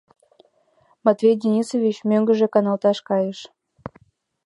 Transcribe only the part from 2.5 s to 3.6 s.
каналташ кайыш.